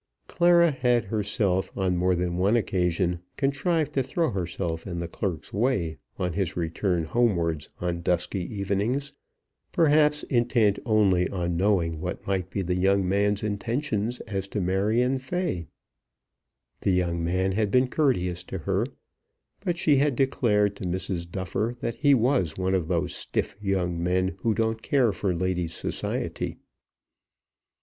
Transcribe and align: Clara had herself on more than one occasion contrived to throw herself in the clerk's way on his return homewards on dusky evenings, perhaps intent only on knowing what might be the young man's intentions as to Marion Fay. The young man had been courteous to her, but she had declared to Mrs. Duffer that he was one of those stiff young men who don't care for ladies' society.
Clara 0.27 0.71
had 0.71 1.05
herself 1.05 1.71
on 1.77 1.95
more 1.95 2.15
than 2.15 2.35
one 2.35 2.55
occasion 2.55 3.19
contrived 3.37 3.93
to 3.93 4.01
throw 4.01 4.31
herself 4.31 4.87
in 4.87 4.97
the 4.97 5.07
clerk's 5.07 5.53
way 5.53 5.99
on 6.17 6.33
his 6.33 6.57
return 6.57 7.03
homewards 7.03 7.69
on 7.79 8.01
dusky 8.01 8.41
evenings, 8.51 9.13
perhaps 9.71 10.23
intent 10.23 10.79
only 10.87 11.29
on 11.29 11.55
knowing 11.55 11.99
what 12.01 12.25
might 12.25 12.49
be 12.49 12.63
the 12.63 12.73
young 12.73 13.07
man's 13.07 13.43
intentions 13.43 14.19
as 14.21 14.47
to 14.47 14.59
Marion 14.59 15.19
Fay. 15.19 15.67
The 16.81 16.93
young 16.93 17.23
man 17.23 17.51
had 17.51 17.69
been 17.69 17.87
courteous 17.87 18.43
to 18.45 18.57
her, 18.57 18.87
but 19.59 19.77
she 19.77 19.97
had 19.97 20.15
declared 20.15 20.75
to 20.77 20.83
Mrs. 20.85 21.29
Duffer 21.29 21.75
that 21.79 21.97
he 21.97 22.15
was 22.15 22.57
one 22.57 22.73
of 22.73 22.87
those 22.87 23.13
stiff 23.15 23.55
young 23.61 24.01
men 24.01 24.35
who 24.39 24.55
don't 24.55 24.81
care 24.81 25.11
for 25.11 25.31
ladies' 25.35 25.75
society. 25.75 26.57